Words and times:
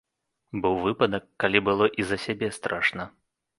Быў 0.63 0.73
выпадак, 0.85 1.23
калі 1.45 1.63
было 1.69 1.91
і 2.01 2.09
за 2.13 2.21
сябе 2.27 2.53
страшна. 2.59 3.09